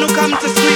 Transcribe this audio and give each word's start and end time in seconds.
one 0.00 0.08
who 0.08 0.14
comes 0.14 0.38
to 0.42 0.48
see. 0.48 0.67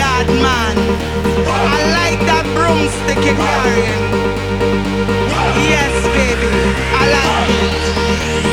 yard 0.00 0.28
man. 0.28 0.76
I 1.76 1.80
like 2.00 2.20
that 2.30 2.46
broomstick 2.56 3.20
you're 3.26 3.40
carrying. 3.48 4.04
Yes, 5.72 5.94
baby, 6.16 6.52
I 7.00 7.04
like 7.16 7.50
it. 8.46 8.49